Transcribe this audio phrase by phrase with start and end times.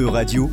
[0.00, 0.48] E-Radio,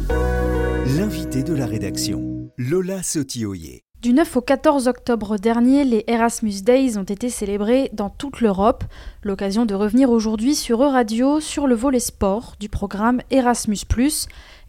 [0.98, 3.86] l'invité de la rédaction, Lola Sotioyer.
[4.02, 8.84] Du 9 au 14 octobre dernier, les Erasmus Days ont été célébrés dans toute l'Europe.
[9.24, 13.78] L'occasion de revenir aujourd'hui sur E-Radio sur le volet sport du programme Erasmus.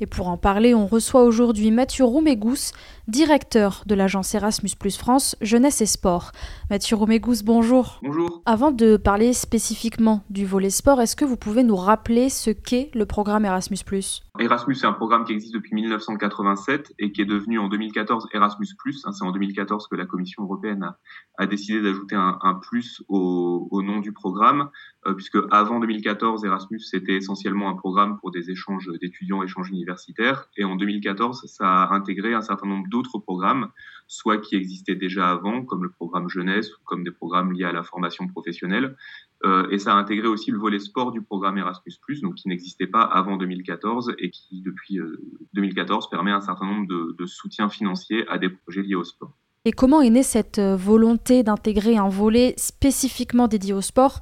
[0.01, 2.73] Et pour en parler, on reçoit aujourd'hui Mathieu Roumégous,
[3.09, 6.31] directeur de l'agence Erasmus Plus France Jeunesse et Sport.
[6.71, 7.99] Mathieu Roumégous, bonjour.
[8.05, 8.43] Bonjour.
[8.46, 12.91] Avant de parler spécifiquement du volet sport, est-ce que vous pouvez nous rappeler ce qu'est
[12.95, 14.23] le programme Erasmus Plus?
[14.39, 18.69] Erasmus, c'est un programme qui existe depuis 1987 et qui est devenu en 2014 Erasmus
[18.79, 19.05] Plus.
[19.13, 20.94] C'est en 2014 que la Commission européenne
[21.39, 24.71] a, décidé d'ajouter un, plus au, nom du programme,
[25.14, 30.64] puisque avant 2014, Erasmus c'était essentiellement un programme pour des échanges d'étudiants, échanges universitaires, et
[30.64, 33.69] en 2014, ça a intégré un certain nombre d'autres programmes,
[34.06, 37.72] soit qui existaient déjà avant, comme le programme jeunesse ou comme des programmes liés à
[37.72, 38.97] la formation professionnelle,
[39.44, 42.86] euh, et ça a intégré aussi le volet sport du programme Erasmus+, donc qui n'existait
[42.86, 44.98] pas avant 2014 et qui depuis
[45.52, 49.33] 2014 euh, permet un certain nombre de, soutiens financiers à des projets liés au sport.
[49.64, 54.20] Et comment est née cette euh, volonté d'intégrer un volet spécifiquement dédié au sport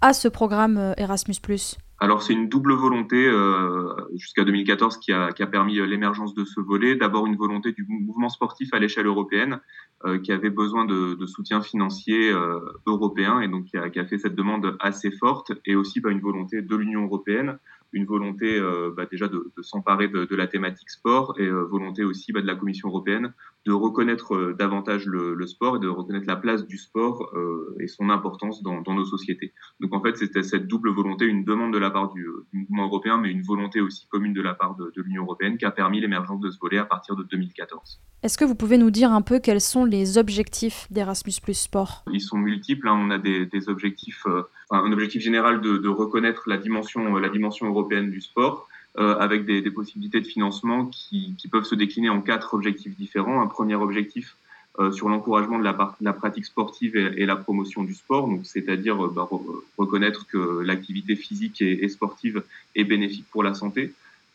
[0.00, 1.34] à ce programme Erasmus⁇
[2.00, 6.32] alors c'est une double volonté euh, jusqu'à 2014 qui a, qui a permis euh, l'émergence
[6.32, 6.94] de ce volet.
[6.94, 9.60] D'abord une volonté du mouvement sportif à l'échelle européenne
[10.04, 14.06] euh, qui avait besoin de, soutien financier euh, européen et donc qui a, qui a,
[14.06, 17.58] fait cette demande assez forte et aussi bah, une volonté de l'Union européenne
[17.92, 21.64] une volonté euh, bah, déjà de, de s'emparer de, de, la thématique sport et euh,
[21.64, 23.32] volonté aussi bah, de la Commission européenne
[23.66, 27.32] de reconnaître euh, davantage le, le, sport et de reconnaître la place du sport
[27.80, 29.52] et son importance dans, dans, nos sociétés.
[29.80, 32.86] Donc en fait, c'était cette double volonté, une demande de la part du, du, mouvement
[32.86, 35.70] européen, mais une volonté aussi commune de la part de, de l'Union européenne qui a
[35.70, 38.00] permis l'émergence de ce volet à partir de 2014.
[38.24, 42.04] Est-ce que vous pouvez nous dire un peu quels sont les objectifs d'Erasmus Plus Sport?
[42.12, 42.88] Ils sont multiples.
[42.88, 42.98] Hein.
[43.00, 47.28] On a des, des objectifs, euh, un objectif général de, de, reconnaître la dimension, la
[47.28, 52.20] dimension européenne du sport, euh, avec des, possibilités de financement qui, peuvent se décliner en
[52.20, 53.40] quatre objectifs différents.
[53.40, 54.36] Un premier objectif
[54.80, 59.28] euh, sur l'encouragement de la, pratique sportive et, la promotion du sport, c'est-à-dire euh, bah,
[59.76, 62.42] reconnaître que l'activité physique et, sportive
[62.74, 63.92] est bénéfique pour la santé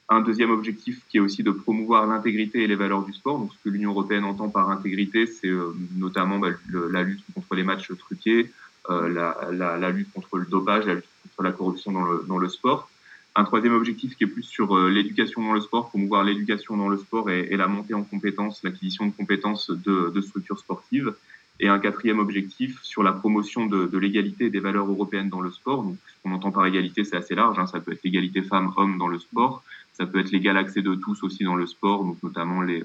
[0.09, 3.39] un deuxième objectif qui est aussi de promouvoir l'intégrité et les valeurs du sport.
[3.39, 5.49] Donc, ce que l'Union européenne entend par intégrité, c'est
[5.95, 8.51] notamment bah, la lutte contre les matchs truqués,
[8.89, 11.93] la, lutte contre le dopage, la lutte contre la corruption
[12.27, 12.89] dans le sport.
[13.35, 16.87] Un troisième objectif qui est plus sur euh, l'éducation dans le sport, promouvoir l'éducation dans
[16.87, 21.15] le sport et, la montée en compétences, l'acquisition de compétences de, structures sportives.
[21.59, 25.83] Et un quatrième objectif sur la promotion de, l'égalité des valeurs européennes dans le sport.
[25.83, 27.57] Donc, ce qu'on entend par égalité, c'est assez large.
[27.57, 27.65] Hein.
[27.65, 29.63] Ça peut être l'égalité femmes-hommes dans le sport,
[29.93, 32.83] ça peut être l'égal accès de tous aussi dans le sport, donc notamment euh,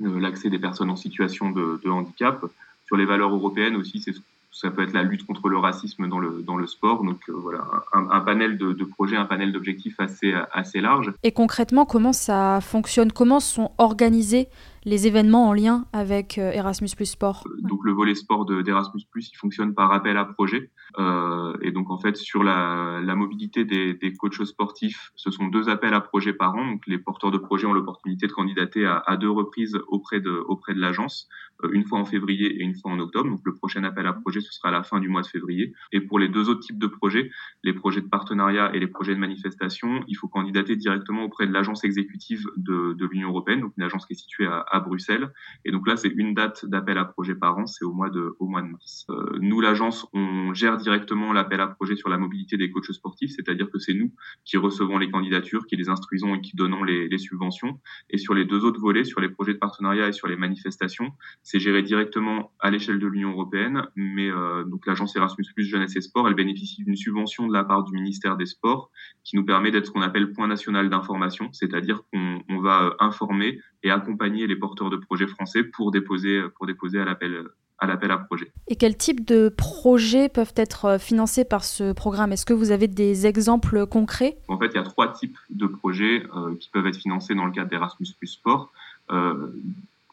[0.00, 2.44] l'accès des personnes en situation de, de, handicap.
[2.86, 4.14] Sur les valeurs européennes aussi, c'est
[4.52, 7.04] ça peut être la lutte contre le racisme dans le, sport.
[7.04, 11.12] Donc euh, voilà, un, panel de, projets, un panel d'objectifs assez large.
[11.22, 13.12] Et concrètement, comment ça fonctionne?
[13.12, 14.48] Comment sont organisés
[14.84, 19.36] les événements en lien avec euh, Erasmus Sport Donc le volet sport d'Erasmus Plus, il
[19.36, 20.70] fonctionne par appel à projet.
[20.98, 25.94] Euh, et donc en fait sur la, mobilité des, coachs sportifs, ce sont deux appels
[25.94, 26.66] à projet par an.
[26.66, 30.74] Donc les porteurs de projet ont l'opportunité de candidater à, deux reprises auprès de, auprès
[30.74, 31.28] de l'agence,
[31.64, 33.28] euh, une fois en février et une fois en octobre.
[33.28, 35.74] Donc le prochain appel à projet, ce sera à la fin du mois de février.
[35.92, 37.30] Et pour les deux autres types de projets,
[37.62, 41.52] les projets de partenariat et les projets de manifestation, il faut candidater directement auprès de
[41.52, 45.32] l'agence exécutive de, de l'Union européenne, donc une agence qui est située à, à Bruxelles.
[45.64, 48.34] Et donc là, c'est une date d'appel à projet par an, c'est au mois de,
[48.38, 49.06] au mois de mars.
[49.10, 53.32] Euh, nous, l'agence, on gère directement l'appel à projet sur la mobilité des coachs sportifs,
[53.36, 54.12] c'est-à-dire que c'est nous
[54.44, 57.78] qui recevons les candidatures, qui les instruisons et qui donnons les, subventions.
[58.08, 61.12] Et sur les deux autres volets, sur les projets de partenariat et sur les manifestations,
[61.42, 63.82] c'est géré directement à l'échelle de l'Union européenne.
[63.96, 67.84] Mais euh, donc l'agence Erasmus Jeunesse et Sport, elle bénéficie d'une subvention de la part
[67.84, 68.90] du ministère des Sports
[69.24, 73.60] qui nous permet d'être ce qu'on appelle point national d'information, c'est-à-dire qu'on va euh, informer
[73.82, 77.44] et accompagner les porteurs de projets français pour déposer, pour déposer à l'appel
[77.80, 78.52] à l'appel à projet.
[78.68, 82.32] Et quel type de projets peuvent être euh, financés par ce programme?
[82.32, 84.36] Est-ce que vous avez des exemples concrets?
[84.48, 87.46] En fait, il y a trois types de projets euh, qui peuvent être financés dans
[87.46, 88.70] le cadre d'Erasmus Plus Sport.
[89.10, 89.48] Euh,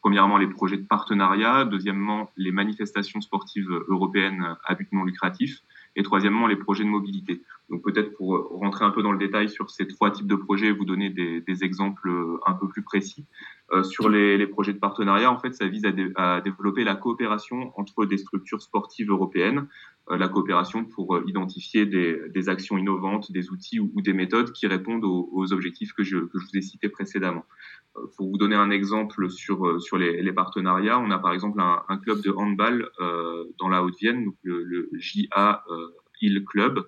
[0.01, 1.66] premièrement, les projets de partenariat.
[1.66, 5.62] Deuxièmement, les manifestations sportives européennes à but non lucratif
[5.98, 7.42] et troisièmement les projets de mobilité.
[7.69, 8.30] Donc peut-être pour
[8.60, 11.42] rentrer un peu dans le détail sur ces trois types de projets, vous donner des,
[11.42, 12.10] des exemples
[12.45, 13.25] un peu plus précis.
[13.74, 16.96] Euh, sur les, les, projets de partenariat, en fait, ça vise à, à, développer la
[16.96, 19.68] coopération entre des structures sportives européennes,
[20.10, 24.54] euh, la coopération pour euh, identifier des, des, actions innovantes, des outils ou, des méthodes
[24.54, 27.44] qui répondent aux, aux objectifs que je, que je, vous ai cités précédemment.
[27.98, 31.60] Euh, pour vous donner un exemple sur, sur les, les, partenariats, on a par exemple
[31.60, 32.90] un, un club de handball
[33.60, 35.66] dans la Haute-Vienne, le, le JA
[36.22, 36.88] Hill Club,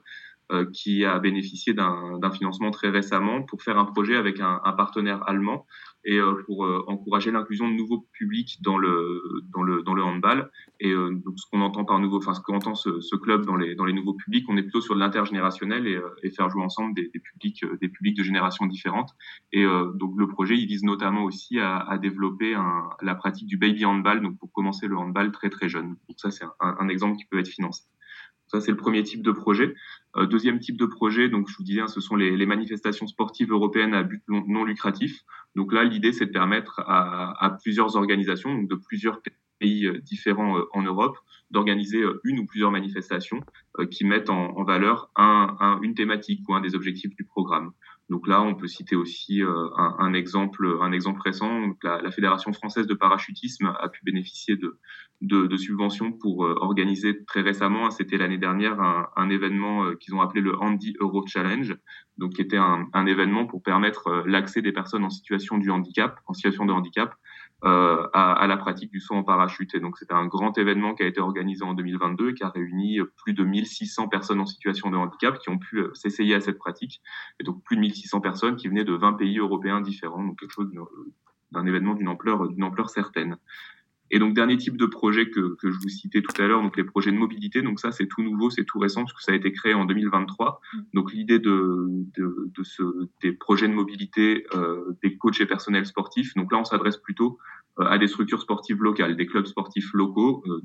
[0.73, 5.21] qui a bénéficié d'un financement très récemment pour faire un projet avec un, un partenaire
[5.29, 5.65] allemand
[6.05, 9.21] et euh, pour euh, encourager l'inclusion de nouveaux publics dans le
[9.53, 10.49] dans le dans le handball.
[10.79, 13.55] Et euh, donc ce qu'on entend par nouveau, enfin ce qu'entend ce, ce club dans
[13.55, 16.93] les dans les nouveaux publics, on est plutôt sur l'intergénérationnel et, et faire jouer ensemble
[16.95, 19.11] des, des publics des publics de générations différentes.
[19.51, 23.57] Et donc le projet, il vise notamment aussi à, à développer un, la pratique du
[23.57, 25.97] baby handball, donc pour commencer le handball très très jeune.
[26.07, 27.83] Donc ça c'est un, un exemple qui peut être financé.
[28.49, 29.75] Ça, c'est le premier type de projet.
[30.17, 33.51] Euh, deuxième type de projet, donc je vous disais, hein, ce sont les, manifestations sportives
[33.51, 35.21] européennes à but non, lucratif.
[35.55, 39.21] Donc là, l'idée, c'est de permettre à, plusieurs organisations, donc de plusieurs
[39.59, 41.17] pays euh, différents euh, en Europe,
[41.51, 43.41] d'organiser une ou plusieurs manifestations
[43.89, 47.71] qui mettent en, valeur un, un, une thématique ou un des objectifs du programme.
[48.09, 51.61] Donc là, on peut citer aussi euh, un, exemple, un exemple récent.
[51.83, 54.57] La, la, Fédération française de parachutisme a pu bénéficier
[55.21, 60.15] de, subventions pour euh, organiser très récemment, c'était l'année dernière, un, un événement euh, qu'ils
[60.15, 61.75] ont appelé le Handy Euro Challenge,
[62.17, 66.19] donc qui était un, un événement pour permettre l'accès des personnes en situation du handicap,
[66.25, 67.13] en situation de handicap,
[67.65, 69.75] euh, à, à, la pratique du saut en parachute.
[69.75, 72.49] Et donc c'était un grand événement qui a été organisé en 2022 et qui a
[72.49, 76.39] réuni plus de 1600 personnes en situation de handicap qui ont pu euh, s'essayer à
[76.39, 77.01] cette pratique.
[77.39, 80.53] Et donc plus de 1600 personnes qui venaient de 20 pays européens différents, donc quelque
[80.53, 80.71] chose
[81.51, 83.37] d'un événement d'une ampleur, d'une ampleur certaine.
[84.11, 86.77] Et donc dernier type de projet que, que je vous citais tout à l'heure, donc
[86.77, 87.61] les projets de mobilité.
[87.61, 89.85] Donc ça c'est tout nouveau, c'est tout récent parce que ça a été créé en
[89.85, 90.61] 2023.
[90.73, 90.77] Mm.
[90.93, 92.83] Donc l'idée de, de, de, ce,
[93.21, 96.33] des projets de mobilité euh, des coachs et personnels sportifs.
[96.35, 97.37] Donc là on s'adresse plutôt
[97.79, 100.61] euh, à des structures sportives locales, des clubs sportifs locaux, euh,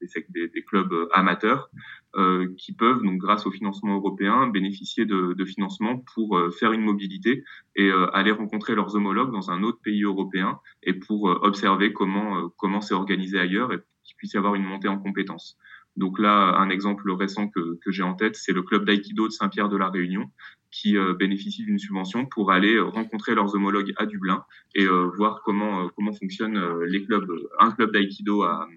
[0.00, 1.70] des, des, clubs amateurs,
[2.16, 6.72] euh, qui peuvent donc grâce au financement européen bénéficier de, de financement pour euh, faire
[6.72, 7.44] une mobilité
[7.76, 12.80] et aller rencontrer leurs homologues dans un autre pays européen et pour observer comment comment
[12.80, 15.56] c'est organisé ailleurs et qu'il puisse y avoir une montée en compétences.
[15.96, 19.32] Donc là, un exemple récent que, que j'ai en tête, c'est le club d'aïkido de
[19.32, 20.30] Saint-Pierre de la Réunion,
[20.70, 25.10] qui euh, bénéficient d'une subvention pour aller euh, rencontrer leurs homologues à Dublin et euh,
[25.16, 27.28] voir comment comment fonctionnent les clubs,
[27.58, 28.68] un club d'aïkido à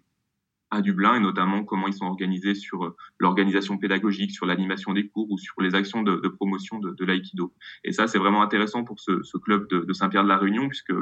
[0.74, 5.30] à Dublin et notamment comment ils sont organisés sur l'organisation pédagogique, sur l'animation des cours
[5.30, 7.54] ou sur les actions de, promotion de, de l'aïkido.
[7.84, 10.68] Et ça, c'est vraiment intéressant pour ce, ce club de, de Saint-Pierre de la Réunion
[10.68, 10.94] puisque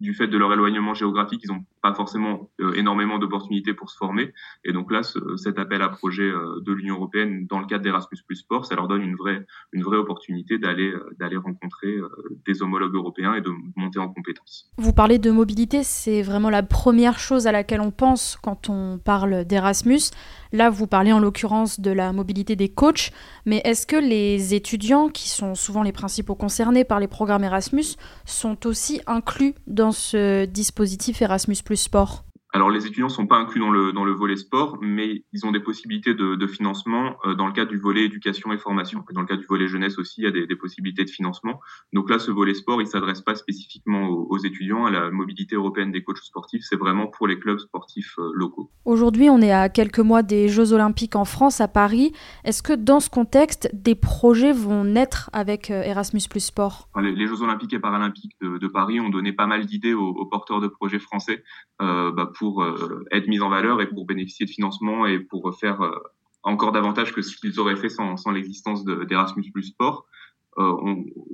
[0.00, 3.96] du fait de leur éloignement géographique, ils n'ont pas forcément euh, énormément d'opportunités pour se
[3.96, 4.32] former.
[4.64, 7.82] Et donc là, ce, cet appel à projet euh, de l'Union européenne dans le cadre
[7.82, 11.96] d'Erasmus Sport, ça leur donne une vraie, une vraie opportunité d'aller, euh, d'aller rencontrer
[12.46, 14.70] des homologues européens et de monter en compétences.
[14.76, 18.98] Vous parlez de mobilité, c'est vraiment la première chose à laquelle on pense quand on
[18.98, 20.10] parle d'Erasmus.
[20.52, 23.10] Là, vous parlez en l'occurrence de la mobilité des coachs,
[23.44, 27.96] mais est-ce que les étudiants, qui sont souvent les principaux concernés par les programmes Erasmus,
[28.24, 32.24] sont aussi inclus dans ce dispositif Erasmus Plus Sport
[32.54, 35.52] alors les étudiants sont pas inclus dans le dans le volet sport, mais ils ont
[35.52, 39.04] des possibilités de, de financement euh, dans le cadre du volet éducation et formation.
[39.12, 41.60] dans le cadre du volet jeunesse aussi, il y a des, des possibilités de financement.
[41.92, 44.86] Donc là, ce volet sport, il s'adresse pas spécifiquement aux, aux, étudiants.
[44.86, 48.70] À la mobilité européenne des coachs sportifs, c'est vraiment pour les clubs sportifs euh, locaux.
[48.86, 52.12] Aujourd'hui, on est à quelques mois des Jeux Olympiques en France, à Paris.
[52.44, 56.88] Est-ce que dans ce contexte, des projets vont naître avec euh, Erasmus Sport?
[57.00, 60.08] Les, les, Jeux Olympiques et Paralympiques de, de, Paris ont donné pas mal d'idées aux,
[60.08, 61.42] aux, porteurs de projets français
[61.80, 65.56] euh, bah, pour euh, être mis en valeur et pour bénéficier de financement et pour
[65.58, 65.90] faire euh,
[66.42, 70.06] encore davantage que ce qu'ils auraient fait sans, l'existence d'Erasmus Plus Sport.
[70.58, 70.74] Euh,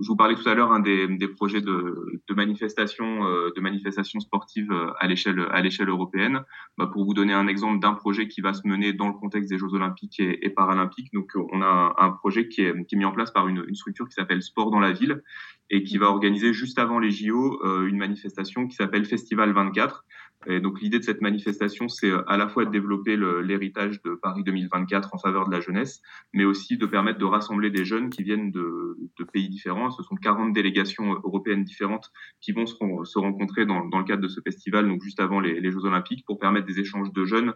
[0.03, 6.43] je vous parlais tout à l'heure hein, des, projets de, manifestations, sportives à l'échelle européenne.
[6.77, 9.51] Bah, pour vous donner un exemple d'un projet qui va se mener dans le contexte
[9.51, 13.31] des Jeux Olympiques et, Paralympiques, donc on a un, projet qui est, mis en place
[13.31, 15.23] par une structure qui s'appelle Sport dans la ville
[15.71, 20.05] et qui va organiser juste avant les JO euh, une manifestation qui s'appelle Festival 24
[20.47, 24.15] et donc l'idée de cette manifestation, c'est euh, à la fois de développer l'héritage de
[24.15, 26.03] Paris 2024 en faveur de la jeunesse,
[26.33, 29.91] mais aussi de permettre de rassembler des jeunes qui viennent de, de pays différents.
[29.91, 34.29] Ce sont 40 délégations européennes différentes qui vont se, rencontrer dans, dans, le cadre de
[34.29, 37.55] ce festival, donc juste avant les, les Jeux Olympiques, pour permettre des échanges de jeunes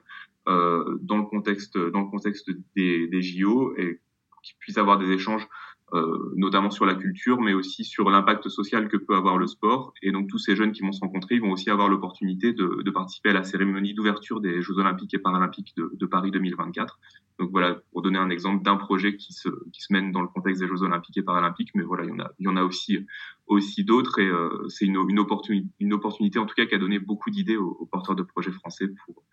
[0.48, 4.00] euh, dans le contexte, dans le contexte des, des JO et
[4.42, 5.46] qu'ils puissent avoir des échanges
[5.94, 9.94] euh, notamment sur la culture, mais aussi sur l'impact social que peut avoir le sport.
[10.02, 12.82] Et donc tous ces jeunes qui vont se rencontrer, ils vont aussi avoir l'opportunité de,
[12.82, 16.98] de, participer à la cérémonie d'ouverture des Jeux olympiques et paralympiques de, de, Paris 2024.
[17.38, 20.28] Donc voilà, pour donner un exemple d'un projet qui se, qui se mène dans le
[20.28, 22.56] contexte des Jeux olympiques et paralympiques, mais voilà, il y en a, il y en
[22.56, 23.06] a aussi,
[23.46, 24.18] aussi d'autres.
[24.18, 27.30] Et euh, c'est une, une, opportunité, une opportunité en tout cas qui a donné beaucoup
[27.30, 29.24] d'idées aux, aux porteurs de projets français pour,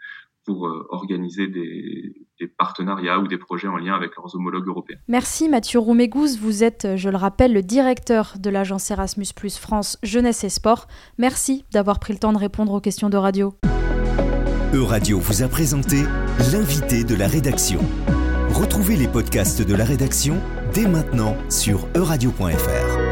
[0.45, 4.97] pour euh, organiser des, des, partenariats ou des projets en lien avec leurs homologues européens.
[5.07, 9.97] Merci Mathieu Roumégouz, vous êtes, je le rappelle, le directeur de l'agence Erasmus Plus France
[10.03, 10.87] Jeunesse et Sport.
[11.17, 13.55] Merci d'avoir pris le temps de répondre aux questions de radio.
[14.73, 16.03] E-Radio vous a présenté
[16.51, 17.79] l'invité de la rédaction.
[18.49, 20.41] Retrouvez les podcasts de la rédaction
[20.73, 23.04] dès maintenant sur euradio.fr.